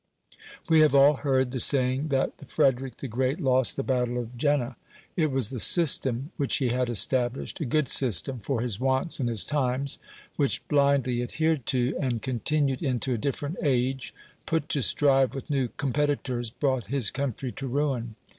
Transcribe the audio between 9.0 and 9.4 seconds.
and